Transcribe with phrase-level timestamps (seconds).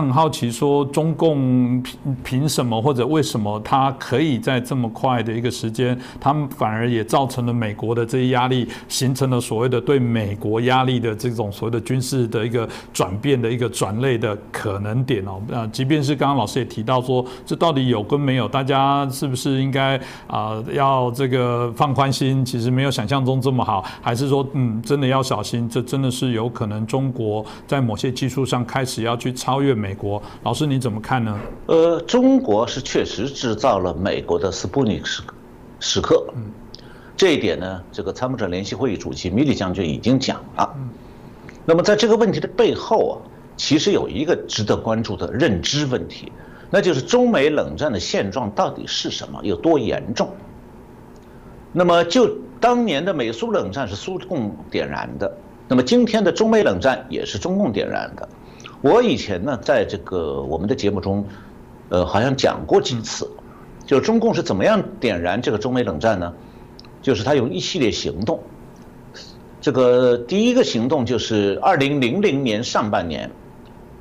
[0.00, 15.38] 很好奇，说中共凭凭什么或者为什么他可以在这么快的一个时间，他们反而也造成了美国的这些压力，形成了所谓的对美国压力的这种所谓的军事的一个转变的一个转类的可能点哦。
[15.46, 22.42] 那即便是刚刚老师也提到说，这到底有跟没有，大家是不是应该啊要这个放宽心？
[22.42, 25.68] 其实没有想象中这么好，还是说嗯真的要小心？
[25.68, 29.81] 这真的是有可能中国在某些技术上开始要去超越。
[29.82, 31.36] 美国老师你怎么看呢？
[31.66, 35.22] 呃，中国是确实制造了美国的斯普尼克时
[35.80, 36.52] 时刻，嗯，
[37.16, 40.72] 这一点呢，这个参谋长联席会议主席米利将军已经讲了。
[40.76, 40.88] 嗯，
[41.64, 43.14] 那么在这个问题的背后啊，
[43.56, 46.30] 其实有一个值得关注的认知问题，
[46.70, 50.30] 那就是中美冷战的现状到底是什么，有多严重？
[51.72, 58.28] 那么就当年的美苏冷战是苏共点燃的，那么今天的中美冷战也是中共点燃的。
[58.82, 61.24] 我以前呢，在这个我们的节目中，
[61.88, 63.30] 呃，好像讲过几次，
[63.86, 66.34] 就中共是怎么样点燃这个中美冷战呢？
[67.00, 68.40] 就是他有一系列行动。
[69.60, 73.30] 这个第一个行动就是二零零零年上半年，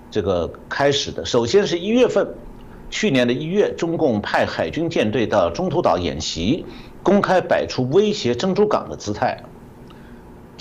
[0.09, 1.23] 这个开始的。
[1.25, 2.27] 首先是一月份，
[2.89, 6.65] 去年的一月，中共派海军舰队到中途岛演习，
[7.03, 9.43] 公开摆出威胁珍珠港的姿态。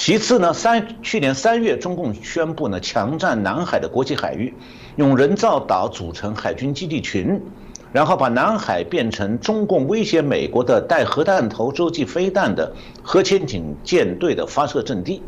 [0.01, 4.55] 其次呢，三去年三月，中共宣布呢，强占南海的国际海域，
[4.97, 7.39] 用人造岛组成海军基地群，
[7.93, 15.23] 然后把南海变成中共威胁美国的带核弹头洲际飞弹的核潜艇舰队的发射阵地。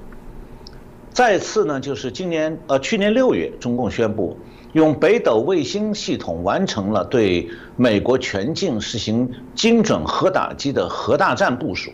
[1.10, 4.38] 再次呢，就是今年呃去年六月，中共宣布
[4.72, 11.90] 用北斗卫星系统完成了对美国全境实行精准核打击的核大战部署。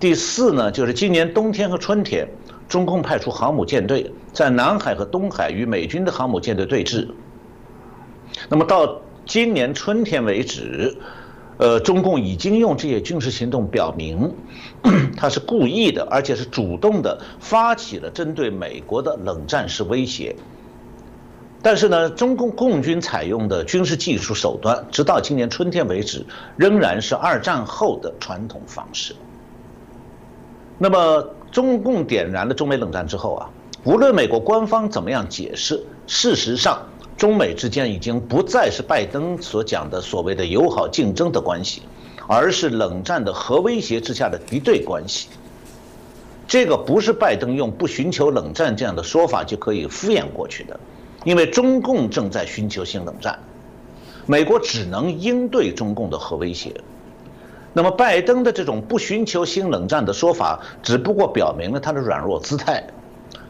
[0.00, 2.28] 第四呢，就是今年冬天和春天，
[2.68, 7.08] 中共派出航母舰队在南海和东海与美军的航母舰队对峙。
[8.48, 10.94] 那么到今年春天为止，
[11.56, 14.34] 呃，中共已经用这些军事行动表明，
[15.16, 20.34] 他是故意的，而且是主动的发起了针对美国的冷战式威胁。
[21.62, 26.26] 但是呢，中共共军采用的军事技术手段，直到今年春天为止，
[26.56, 29.14] 仍然是二战后的传统方式。
[30.76, 33.48] 那么，中共点燃了中美冷战之后啊，
[33.84, 36.82] 无论美国官方怎么样解释，事实上，
[37.16, 41.82] 中美之间已经不再是拜登所讲的所谓的友好竞争的关系，
[42.26, 45.28] 而是冷战的核威胁之下的敌对关系。
[46.48, 50.78] 这个不是拜登用不寻求冷战这样的说法就可以敷衍过去的，
[51.24, 53.38] 因为中共正在寻求新冷战，
[54.26, 56.74] 美国只能应对中共的核威胁。
[57.76, 62.82] 那么，拜登的这种不寻求新冷战的说法，只不过表明了他的软弱姿态。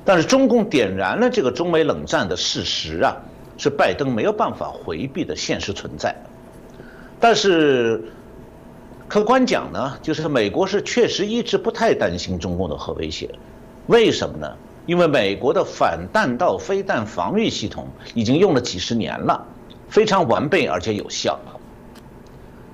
[0.03, 3.15] 但是，中共点燃了这个中美冷战的事实啊，
[3.59, 6.17] 是拜登没有办法回避的现实存在。
[7.21, 8.03] 但是，
[9.09, 13.29] 客观讲呢，就是美国是确实一直不太担心中共的核威胁。
[13.89, 14.51] 为什么呢？
[14.87, 19.47] 因为美国的反弹道飞弹防御系统已经用了几十年了，
[19.89, 21.39] 非常完备而且有效。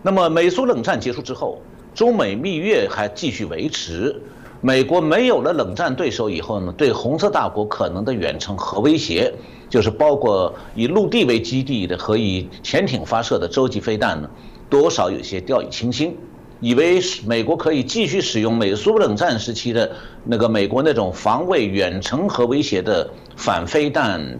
[0.03, 1.61] 那么，美苏冷战结束之后，
[1.95, 4.23] 中美蜜月还继续维持。
[4.63, 9.33] 美国没有了冷战对手以后呢，对红色大国可能的远程核威胁，
[9.69, 14.31] 就是包括以陆地为基地的和以潜艇发射的洲际飞弹呢，
[14.71, 16.17] 多少有些掉以轻心，
[16.61, 19.91] 以为美国可以继续使用美苏冷战时期的
[20.25, 24.39] 那个美国那种防卫远程核威胁的反飞弹，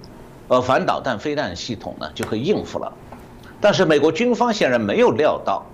[0.49, 2.93] 呃，反导弹飞弹系统呢，就可以应付了。
[3.61, 5.67] 但是美国军方显然没有料到，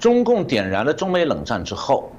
[0.00, 2.10] 中共点燃了中美冷战之后，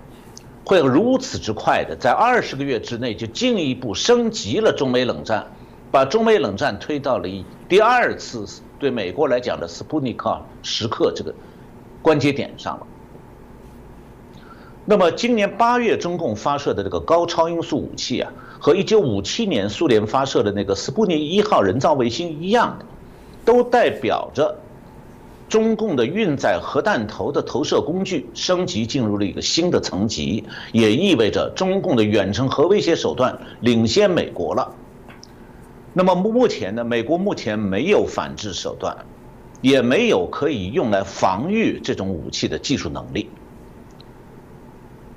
[0.63, 5.47] 会如此之快的在二十个月之内就进一步升级了中美冷战，
[5.89, 7.27] 把中美冷战推到了
[7.67, 8.45] 第二次
[8.77, 11.33] 对美国来讲的斯普尼克时刻这个
[12.03, 12.85] 关节点上了。
[14.85, 22.85] 那么今年八月中共发射的这个高超音速武器啊，和一九五七年苏联发射的那个斯普尼一号人造卫星一样的，
[23.43, 24.55] 都代表着。
[25.49, 34.71] 中共的运载核弹头的投射工具升级进入了一个新的层级，也意味着中共的远程核威胁手段领先美国了。
[35.91, 36.83] 那么目目前呢？
[36.83, 38.95] 美国目前没有反制手段，
[39.59, 43.27] 也没有可以用来防御这种武器的技术能力。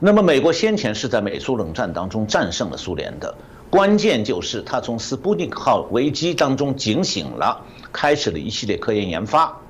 [0.01, 3.35] 那么美国先前是在美苏冷战当中战胜了苏联的，
[3.69, 7.61] 关键就是他从斯普尼克号危机当中警醒了，
[7.93, 9.62] 开始了一系列科研研发。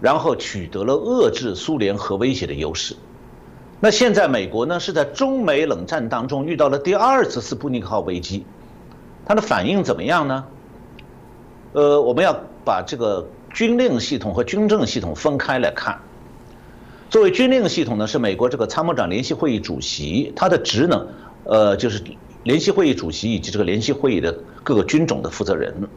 [0.00, 2.96] 然后取得了遏制苏联核威胁的优势。
[3.80, 8.44] 那现在美国呢是在中美冷战当中遇到了第二次斯普尼克号危机，
[9.24, 10.44] 它的反应怎么样呢？
[11.72, 12.34] 呃，我们要
[12.64, 16.00] 把这个军令系统和军政系统分开来看。
[17.10, 21.06] 作为军令系统呢，是美国这个参谋长联席会议主席，他的职能，
[21.44, 22.02] 呃，就是
[22.42, 25.88] 联席会议主席以及这个联席会议的各个军种的负责人。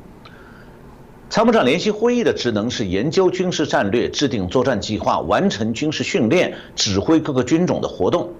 [1.31, 8.33] 参谋长联席会议的职能是研究军事战略、制定作战计划、完成军事训练、指挥各个军种的活动。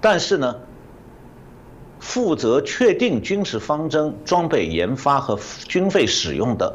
[0.00, 0.56] 但是呢，
[1.98, 5.38] 负责确定军事方针、装备研发和
[5.68, 6.74] 军费使用的，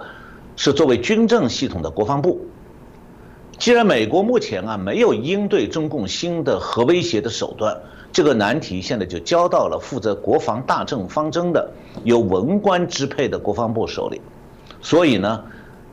[0.55, 2.45] 是作为军政系统的国防部。
[3.57, 7.75] 既然美国目前啊没有应对中共新的核威胁的手段，
[8.11, 11.71] 这个难题现在就交到了负责国防大政方针的、
[12.03, 14.21] 由文官支配的国防部手里。
[14.85, 15.43] 所以呢，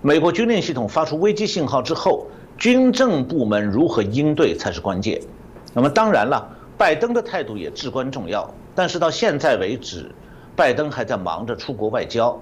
[0.03, 2.27] 美国军令系统发出危机信号之后，
[2.59, 5.19] 军政部门如何应对才是关键。
[5.73, 6.47] 那么当然了，
[6.77, 8.53] 拜登的态度也至关重要。
[8.75, 10.15] 但是到现在为止，
[10.55, 12.39] 拜登还在忙着出国外交。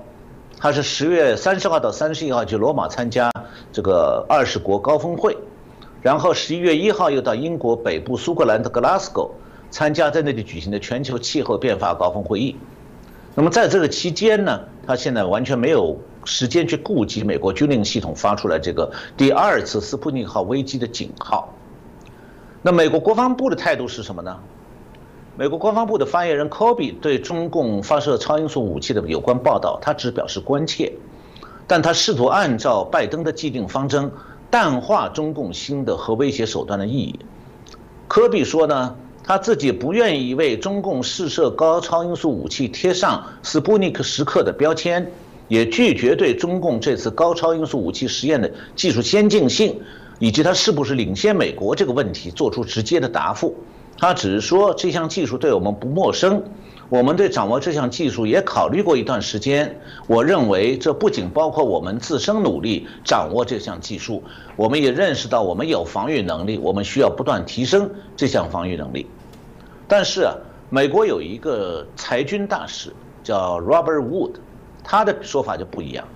[0.59, 3.31] 他是十月三十号到三十一号去罗马参加
[3.71, 5.37] 这个二十国高峰会，
[6.03, 9.31] 然后十一月一号又到英国北部苏格兰的格拉斯哥
[9.71, 12.57] 参加在那里举行的全球气候变化高峰会议。
[13.37, 15.97] 那么在这个期间呢，他现在完全没有。
[16.25, 21.55] 时间去顾及美国军令系统发出来这个第二次斯普尼克号危机的警号，
[22.63, 24.37] 那美国国防部的态度是什么呢？
[25.37, 30.93] 美国国防部的发言人科比对中共发射超音速武器的有关报道，他只表示关切，
[31.67, 34.11] 但他试图按照拜登的既定方针
[34.51, 37.19] 淡化中共新的核威胁手段的意义。
[38.09, 38.95] 科比说呢，
[39.25, 45.11] 他自己不愿意为中共试射高超音速武器贴上斯普尼克时刻的标签。
[45.51, 49.79] 也拒绝对中共这次高超音速武器实验的技术先进性，
[50.21, 53.55] 以及它是不是领先美国这个问题做出直接的答复。
[53.99, 56.43] 他只是说这项技术对我们不陌生，
[56.89, 59.79] 我们对掌握这项技术也考虑过一段时间。
[60.07, 64.23] 我认为这不仅包括我们自身努力掌握这项技术，
[64.57, 69.07] 我们也认识到我们有防御能力，我们需要不断提升这项防御能力。
[69.89, 70.35] 但是啊，
[70.71, 72.95] 美国有一个裁军大使
[73.25, 74.35] 叫 Robert Wood。
[74.83, 76.07] 他的说法就不一样，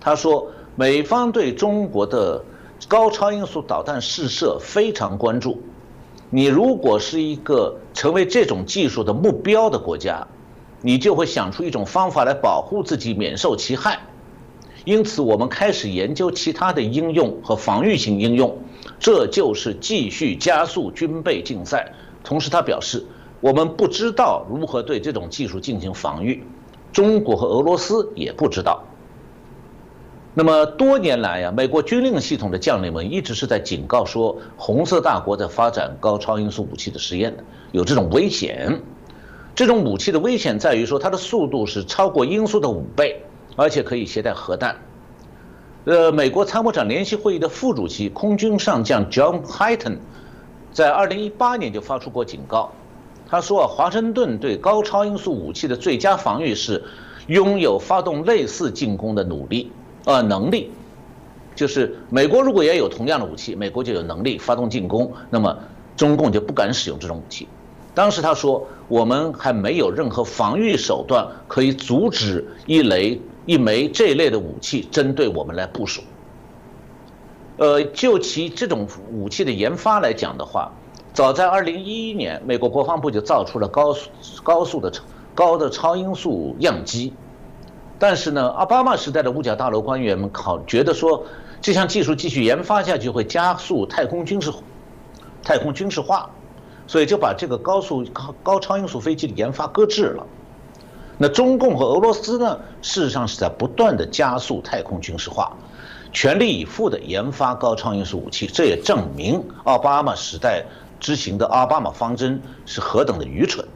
[0.00, 2.44] 他说美方对中国的
[2.88, 5.60] 高超音速导弹试射非常关注，
[6.30, 10.26] 你如果是一个成为这种技术的目标的国家，
[10.82, 13.98] 你就会想出一种方法来保护自己免受其害，
[14.84, 18.56] 因此我们开始研究其他的应用和防御性应用，
[19.00, 21.92] 这就是继续加速军备竞赛。
[22.22, 23.04] 同时他表示，
[23.40, 26.44] 我们不知道如何对这种技术进行防御。
[26.96, 28.82] 中国和俄罗斯也不知道。
[30.32, 37.36] 那么多年来呀，美国军令系统的将领们一直是在警告说，红色大国在发展高超音速武器的实验，
[37.72, 38.80] 有这种危险。
[39.54, 43.22] 这种武器的危险在于说，它的速度是超过音速的五倍，
[43.56, 44.74] 而且可以携带核弹。
[45.84, 49.98] 呃，美国参谋长联席会议的副主席空军上将 John Hyten
[50.72, 52.72] 在二零一八年就发出过警告。
[53.28, 56.80] 他说：“啊华盛顿对高超音速武器的最佳防御是
[57.26, 59.72] 拥有发动类似进攻的努力，
[60.04, 60.70] 呃，能力，
[61.56, 65.58] 就是美国如果也有同样的武器，美国就有能力发动进攻，那么
[65.96, 67.48] 中共就不敢使用这种武器。
[67.94, 76.00] 当时他说，我们还没有任何防御手段可以阻止一雷一枚这类的武器针对我们来部署。
[77.56, 80.70] 呃，就其这种武器的研发来讲的话。”
[81.16, 84.10] 早在二零一一年，美国国防部就造出了高速、
[84.42, 84.92] 高速的、
[85.34, 87.14] 高的超音速样机，
[87.98, 91.24] 但是呢，奥巴马时代的五角大楼官员们考觉得说，
[91.62, 94.52] 这项技术继续研发下去会加速太空军事、
[95.42, 96.28] 太空军事化，
[96.86, 100.26] 所以就把这个高速高高超音速飞机的研发搁置了。
[101.16, 105.56] 那中共和俄罗斯呢，事实上是在不断的加速太空军事化，
[106.12, 110.62] 全力以赴的研发高超音速武器，这也证明奥巴马时代。
[111.00, 113.66] 执行的奥巴马方针是何等的愚蠢，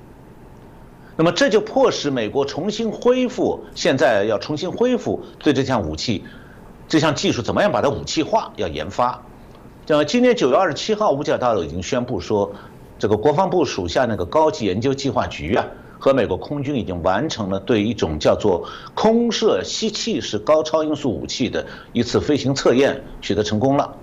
[1.16, 6.24] 那么这就迫使美国重新恢复，现在要重新恢复对这项武器、
[6.88, 9.22] 这项技术怎么样把它武器化，要研发。
[9.86, 12.52] 像今年九月二十七号，五角大楼已经宣布说，
[12.96, 15.66] 这个国防部属下那个高级研究计划局啊，
[15.98, 23.96] 和美国空军已经完成了对一种叫做空射吸气式高超音速武器的一次飞行测验，取得成功了。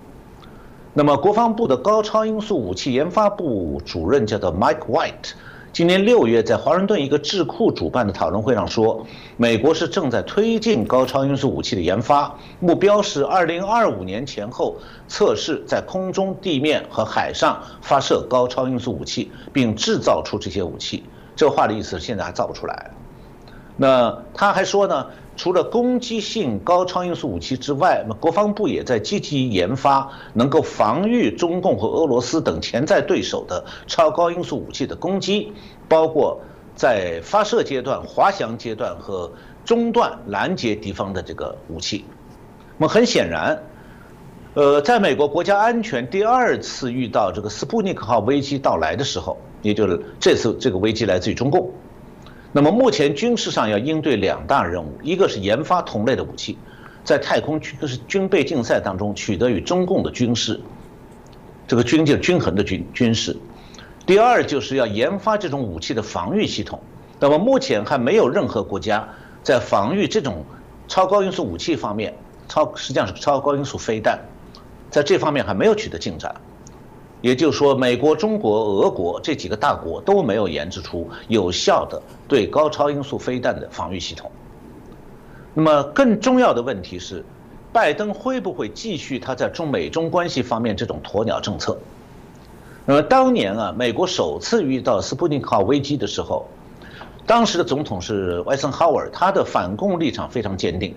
[0.97, 5.33] 那么，国防部的高超音速武器研发部主任叫做 Mike White，
[5.71, 9.05] 今年六月在华盛顿一个智库主办的讨论会上说，
[9.37, 14.75] 美国是正在推进高超音速武器的研发，目标是二零二五年前后
[15.07, 21.03] 测试在空中、地面和海上发射高超音速武器，并制造出这些武器。
[21.35, 22.89] 这话的意思是现在还造不出来。
[23.79, 25.05] 那他还说呢，
[25.37, 35.53] 除了攻击性高超音速武器之外，那国防部也在积极研发能够防御中共和俄罗斯等潜在对手的超高音速武器的攻击，
[35.87, 36.41] 包括
[36.75, 39.31] 在发射阶段、滑翔阶段和
[39.63, 42.03] 中段拦截敌方的这个武器。
[42.79, 43.61] 那么很显然，
[44.55, 51.71] 呃，在美国国家安全第二次遇到这个斯普尼克号危机到来的时候，也就是这次这个危机来自于中共。
[52.57, 56.57] 那么目前军事上要应对两大任务，一个是研发同类的武器，
[57.03, 60.59] 在太空军就是军备竞赛当中取得与中共的军事，
[61.67, 63.33] 这个军就均衡的军军事；
[64.07, 66.81] 第二就是要研发这种武器的防御系统。
[67.19, 69.07] 那么目前还没有任何国家
[69.43, 70.43] 在防御这种
[70.87, 72.11] 超高音速武器方面，
[72.47, 74.19] 超实际上是超高音速飞弹，
[74.89, 76.33] 在这方面还没有取得进展。
[77.21, 84.31] 也就是说，美国、中国、俄国这几个大国都没有研制出有效的对高超音速飞弹的防御系统。
[85.53, 87.25] 那么，更重要的问题是，
[87.73, 91.77] 拜登会不会继续他在中美中关系方面这种鸵鸟政策？
[92.85, 96.45] 那么，当年啊，美国首次遇到斯普林克号危机的时候，
[97.25, 100.95] 当时的总统是艾森豪威尔，他的反共立场非常坚定。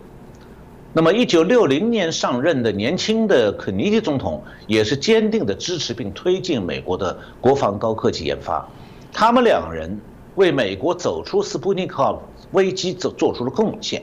[0.92, 8.68] 那么，一九六零年上任的年轻的肯尼迪总统也是坚定的支持并推进美国的国防高科技研发，
[9.12, 10.00] 他们两人
[10.34, 12.20] 为美国走出斯普尼克号
[12.50, 14.02] 危机做做出了贡献。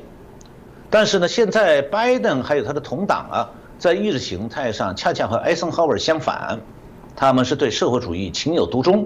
[0.89, 6.57] 但是呢，现在拜登还有他的同党啊，在意识形态上恰恰和艾森豪威尔相反，
[7.17, 9.05] 他们是对社会主义情有独钟。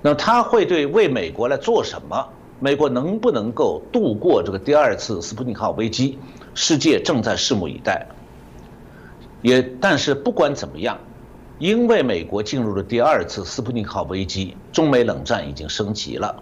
[0.00, 2.26] 那他会对为美国来做什么？
[2.60, 6.18] 美国能不能够度过这个第二次斯普尼克号危机？
[6.60, 8.04] 世界正在拭目以待。
[9.42, 10.98] 也，但是不管怎么样，
[11.60, 16.34] 因为美国进入了第二次斯普尼克危机，中美冷战已经升级了。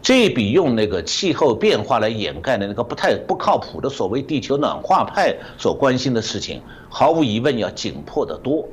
[0.00, 8.64] 这比用那个气候变化来掩盖的那个不太不靠谱的所谓地球暖化派所关心的事情，毫无疑问要紧迫得多。